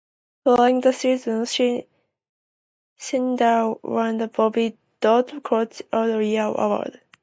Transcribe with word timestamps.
Following 0.45 0.81
the 0.81 0.93
season, 0.93 1.45
Snyder 2.97 3.73
won 3.83 4.17
the 4.17 4.27
Bobby 4.29 4.75
Dodd 4.99 5.43
Coach 5.43 5.83
of 5.93 6.07
the 6.07 6.25
Year 6.25 6.45
Award. 6.45 6.99